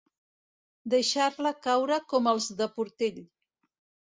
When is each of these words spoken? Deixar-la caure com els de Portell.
Deixar-la 0.93 1.51
caure 1.67 1.99
com 2.15 2.31
els 2.33 2.51
de 2.63 2.69
Portell. 2.79 3.21